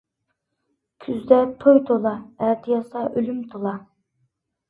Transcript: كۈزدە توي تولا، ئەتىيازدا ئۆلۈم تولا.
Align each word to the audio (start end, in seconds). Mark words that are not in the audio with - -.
كۈزدە 1.05 1.37
توي 1.65 1.77
تولا، 1.89 2.15
ئەتىيازدا 2.47 3.05
ئۆلۈم 3.21 3.43
تولا. 3.53 3.77